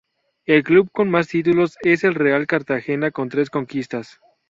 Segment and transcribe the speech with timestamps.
[0.47, 4.19] El club con más títulos es el Real Cartagena con tres conquistas.